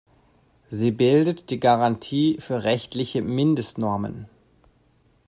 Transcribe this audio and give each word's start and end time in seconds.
Sie 0.67 0.89
bildet 0.89 1.51
die 1.51 1.59
Garantie 1.59 2.37
für 2.39 2.63
rechtliche 2.63 3.21
Mindestnormen. 3.21 4.27